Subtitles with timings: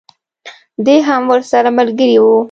[0.85, 2.35] دی هم ورسره ملګری وو.